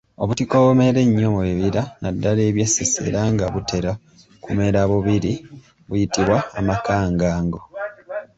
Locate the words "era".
3.07-3.21